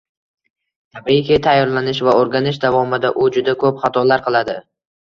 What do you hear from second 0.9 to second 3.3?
Tabiiyki tayyorlanish va o’rganish davomida